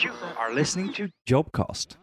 [0.00, 1.96] You are listening to Jobcast.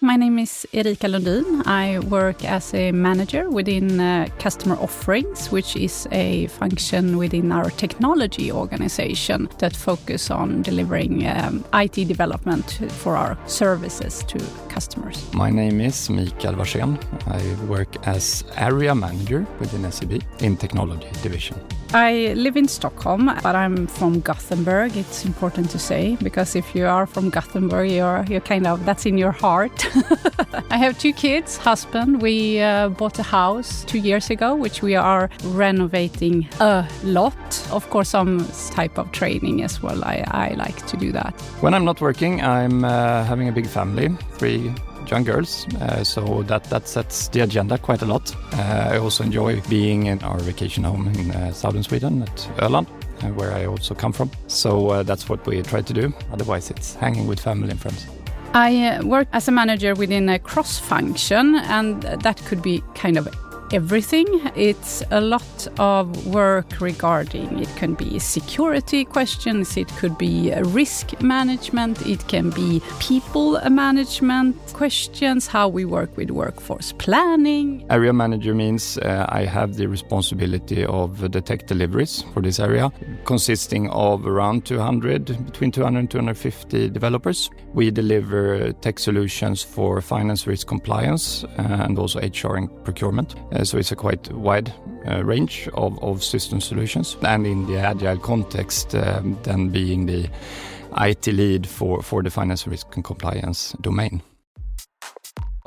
[0.00, 1.66] My name is Erika Lundin.
[1.66, 7.68] I work as a manager within uh, customer offerings, which is a function within our
[7.70, 14.38] technology organization that focus on delivering um, IT development for our services to
[14.68, 15.30] customers.
[15.34, 16.96] My name is Mikael Warsén.
[17.26, 21.56] I work as area manager within SEB in technology division.
[21.94, 24.94] I live in Stockholm, but I'm from Gothenburg.
[24.94, 29.06] It's important to say because if you are from Gothenburg, you're you're kind of that's
[29.06, 29.86] in your heart.
[30.70, 32.20] I have two kids, husband.
[32.20, 37.34] We uh, bought a house two years ago, which we are renovating a lot.
[37.72, 40.04] Of course, some type of training as well.
[40.04, 41.32] I, I like to do that.
[41.62, 44.74] When I'm not working, I'm uh, having a big family, three
[45.06, 48.34] young girls, uh, so that, that sets the agenda quite a lot.
[48.52, 52.86] Uh, I also enjoy being in our vacation home in uh, southern Sweden at Öland.
[53.20, 54.30] Uh, where I also come from.
[54.46, 56.12] So uh, that's what we try to do.
[56.32, 58.06] Otherwise, it's hanging with family and friends.
[58.54, 63.16] I uh, work as a manager within a cross function, and that could be kind
[63.16, 63.26] of
[63.72, 64.26] everything.
[64.54, 71.20] It's a lot of work regarding it can be security questions, it could be risk
[71.20, 77.84] management, it can be people management questions, how we work with workforce planning.
[77.90, 82.90] Area manager means uh, I have the responsibility of the tech deliveries for this area,
[83.24, 87.50] consisting of around 200, between 200 and 250 developers.
[87.74, 93.34] We deliver tech solutions for finance risk compliance uh, and also HR and procurement.
[93.52, 94.72] Uh, so it's a quite wide
[95.06, 97.16] uh, range of, of system solutions.
[97.22, 100.28] And in the agile context, um, then being the
[101.00, 104.22] IT lead for, for the finance risk and compliance domain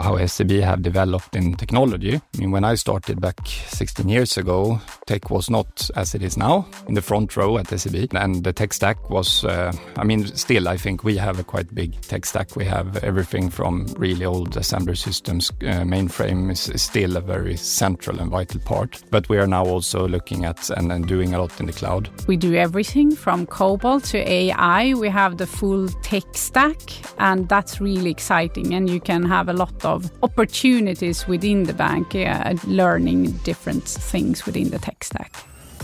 [0.00, 2.16] how SEB have developed in technology.
[2.16, 6.36] I mean, when I started back 16 years ago, tech was not as it is
[6.36, 8.14] now in the front row at SEB.
[8.14, 11.74] And the tech stack was, uh, I mean, still, I think we have a quite
[11.74, 12.56] big tech stack.
[12.56, 15.50] We have everything from really old assembler systems.
[15.50, 19.02] Uh, mainframe is, still a very central and vital part.
[19.10, 22.08] But we are now also looking at and, and doing a lot in the cloud.
[22.26, 24.94] We do everything from COBOL to AI.
[24.94, 26.80] We have the full tech stack,
[27.18, 28.74] and that's really exciting.
[28.74, 33.84] And you can have a lot of of opportunities within the bank, uh, learning different
[33.84, 35.32] things within the tech stack.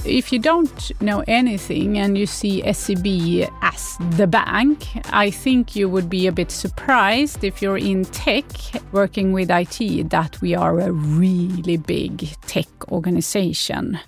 [0.05, 5.89] If you don't know anything and you see SEB as the bank, I think you
[5.89, 8.45] would be a bit surprised if you're in tech
[8.93, 13.99] working with IT that we are a really big tech organization.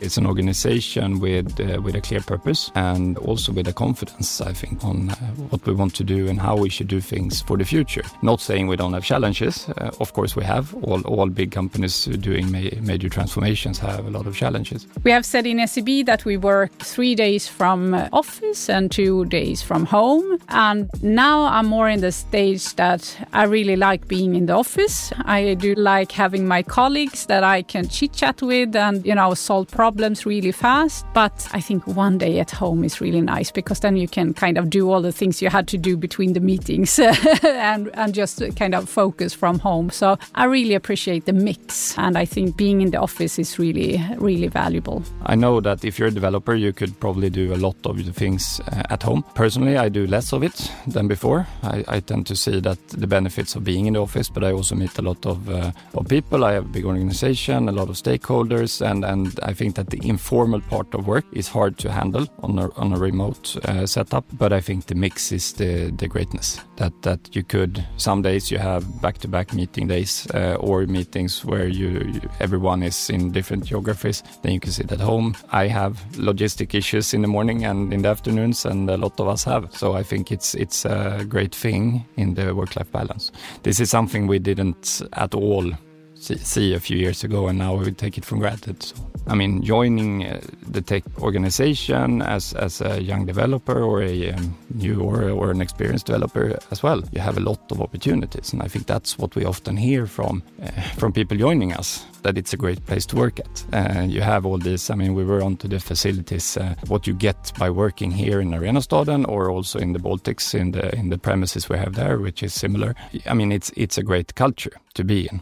[0.00, 4.54] It's an organization with uh, with a clear purpose and also with a confidence, I
[4.54, 5.14] think, on uh,
[5.50, 8.02] what we want to do and how we should do things for the future.
[8.22, 9.68] Not saying we don't have challenges.
[9.68, 10.74] Uh, of course, we have.
[10.84, 14.86] All all big companies doing ma major transformations have a lot of challenges.
[15.04, 19.26] We have said in SEB that we work three days from uh, office and two
[19.26, 20.38] days from home.
[20.48, 23.02] And now I'm more in the stage that
[23.34, 25.12] I really like being in the office.
[25.26, 29.34] I do like having my colleagues that I can chit chat with and you know
[29.34, 31.04] solve problems problems really fast.
[31.14, 34.56] But I think one day at home is really nice because then you can kind
[34.56, 36.98] of do all the things you had to do between the meetings
[37.42, 39.90] and, and just kind of focus from home.
[39.90, 41.98] So I really appreciate the mix.
[41.98, 45.02] And I think being in the office is really, really valuable.
[45.26, 48.12] I know that if you're a developer, you could probably do a lot of the
[48.12, 49.24] things uh, at home.
[49.34, 51.48] Personally, I do less of it than before.
[51.64, 54.52] I, I, tend to see that the benefits of being in the office, but I
[54.52, 56.44] also meet a lot of, uh, of people.
[56.44, 60.08] I have a big organization, a lot of stakeholders, and, and I think that the
[60.08, 64.24] informal part of work is hard to handle on a, on a remote uh, setup.
[64.36, 68.50] But I think the mix is the, the greatness that, that you could, some days
[68.50, 73.08] you have back to back meeting days uh, or meetings where you, you, everyone is
[73.08, 74.22] in different geographies.
[74.42, 75.34] Then you can sit at home.
[75.50, 79.28] I have logistic issues in the morning and in the afternoons, and a lot of
[79.28, 79.74] us have.
[79.74, 83.32] So I think it's, it's a great thing in the work life balance.
[83.62, 85.72] This is something we didn't at all
[86.20, 88.82] see, a few years ago, and now we take it for granted.
[88.82, 88.94] So,
[89.26, 94.56] I mean, joining uh, the tech organization as, as a young developer or a um,
[94.74, 98.62] new or, or an experienced developer as well, you have a lot of opportunities, and
[98.62, 102.52] I think that's what we often hear from uh, from people joining us that it's
[102.52, 103.64] a great place to work at.
[103.72, 104.90] Uh, you have all this.
[104.90, 106.56] I mean, we were onto the facilities.
[106.56, 110.72] Uh, what you get by working here in Arenastaden or also in the Baltics in
[110.72, 112.94] the in the premises we have there, which is similar.
[113.26, 115.40] I mean, it's it's a great culture to be in.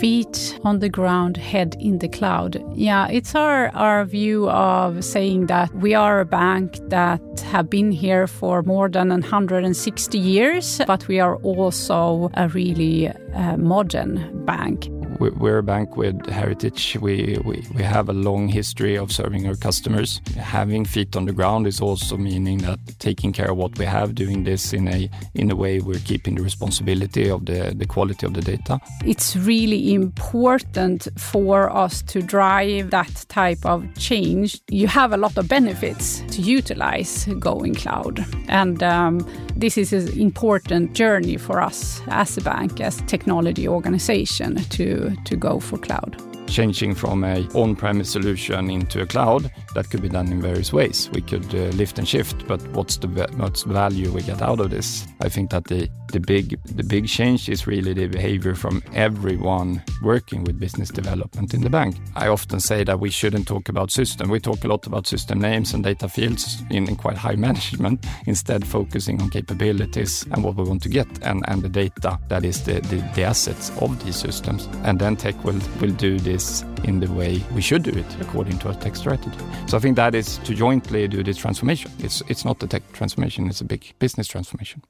[0.00, 2.62] Feet on the ground, head in the cloud.
[2.74, 7.20] Yeah, it's our, our view of saying that we are a bank that
[7.50, 13.56] have been here for more than 160 years, but we are also a really uh,
[13.58, 16.96] modern bank we're a bank with heritage.
[17.00, 20.20] We, we, we have a long history of serving our customers.
[20.36, 24.14] Having feet on the ground is also meaning that taking care of what we have,
[24.14, 28.26] doing this in a in a way we're keeping the responsibility of the, the quality
[28.26, 28.78] of the data.
[29.04, 34.60] It's really important for us to drive that type of change.
[34.68, 38.24] You have a lot of benefits to utilize going cloud.
[38.48, 39.26] And um,
[39.56, 45.36] this is an important journey for us as a bank, as technology organization to, to
[45.36, 46.16] go for cloud
[46.52, 51.10] changing from a on-premise solution into a cloud, that could be done in various ways.
[51.12, 54.70] We could uh, lift and shift, but what's the what's value we get out of
[54.70, 55.06] this?
[55.20, 59.82] I think that the the big the big change is really the behavior from everyone
[60.02, 61.96] working with business development in the bank.
[62.14, 64.28] I often say that we shouldn't talk about system.
[64.28, 68.04] We talk a lot about system names and data fields in, in quite high management,
[68.26, 72.44] instead focusing on capabilities and what we want to get and, and the data that
[72.44, 74.68] is the, the, the assets of these systems.
[74.84, 76.41] And then tech will, will do this
[76.84, 79.38] in the way we should do it according to our tech strategy.
[79.66, 81.90] So I think that is to jointly do this transformation.
[81.98, 84.82] It's, it's not a tech transformation, it's a big business transformation.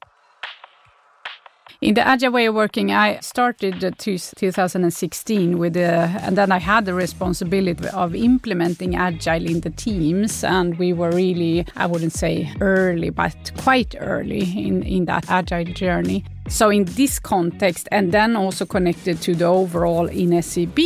[1.83, 5.91] In the agile way of working, I started 2016 with the,
[6.23, 11.11] and then I had the responsibility of implementing agile in the teams, and we were
[11.11, 16.23] really, I wouldn't say early, but quite early in in that agile journey.
[16.49, 20.77] So, in this context, and then also connected to the overall in SEB,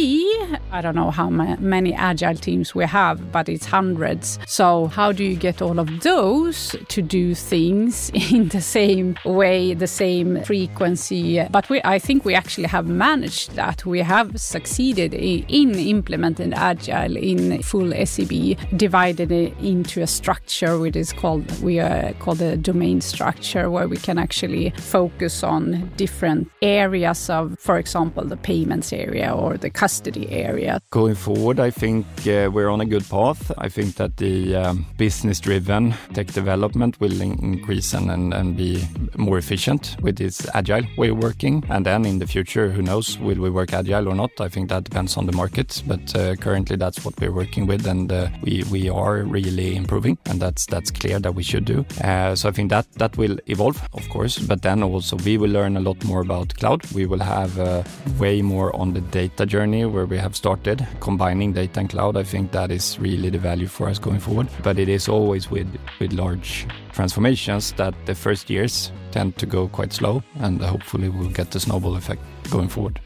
[0.71, 4.37] I don't know how many agile teams we have, but it's hundreds.
[4.45, 9.73] So, how do you get all of those to do things in the same way,
[9.73, 11.43] the same frequency?
[11.49, 13.85] But we, I think we actually have managed that.
[13.85, 20.95] We have succeeded in implementing agile in full SEB, divided it into a structure which
[20.95, 26.49] is called we are called the domain structure, where we can actually focus on different
[26.61, 30.79] areas of, for example, the payments area or the custody area.
[30.91, 33.51] Going forward, I think uh, we're on a good path.
[33.57, 38.55] I think that the um, business driven tech development will in increase and, and, and
[38.55, 41.63] be more efficient with this agile way of working.
[41.69, 44.31] And then in the future, who knows, will we work agile or not?
[44.39, 45.83] I think that depends on the market.
[45.87, 50.17] But uh, currently, that's what we're working with, and uh, we, we are really improving,
[50.25, 51.85] and that's that's clear that we should do.
[52.03, 54.39] Uh, so I think that that will evolve, of course.
[54.39, 56.83] But then also we will learn a lot more about cloud.
[56.93, 57.83] We will have uh,
[58.17, 62.17] way more on the data journey where we have started combining data and cloud.
[62.17, 64.47] I think that is really the value for us going forward.
[64.63, 65.67] But it is always with
[65.99, 71.29] with large transformations that the first years tend to go quite slow, and hopefully we'll
[71.29, 72.99] get the snowball effect going forward.